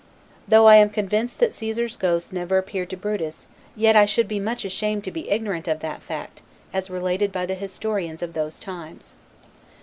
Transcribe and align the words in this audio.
Though 0.47 0.67
I 0.67 0.77
am 0.77 0.89
convinced 0.89 1.37
that 1.37 1.53
Caesar's 1.53 1.95
ghost 1.95 2.33
never 2.33 2.57
appeared 2.57 2.89
to 2.89 2.97
Brutus, 2.97 3.45
yet 3.75 3.95
I 3.95 4.07
should 4.07 4.27
be 4.27 4.39
much 4.39 4.65
ashamed 4.65 5.03
to 5.03 5.11
be 5.11 5.29
ignorant 5.29 5.67
of 5.67 5.81
that 5.81 6.01
fact, 6.01 6.41
as 6.73 6.89
related 6.89 7.31
by 7.31 7.45
the 7.45 7.53
historians 7.53 8.23
of 8.23 8.33
those 8.33 8.57
times. 8.57 9.13